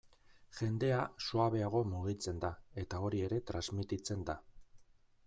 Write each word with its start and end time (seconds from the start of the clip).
Jendea 0.59 1.01
suabeago 1.25 1.81
mugitzen 1.91 2.41
da 2.45 2.51
eta 2.85 3.03
hori 3.09 3.21
ere 3.29 3.39
transmititzen 3.51 4.25
da. 4.31 4.37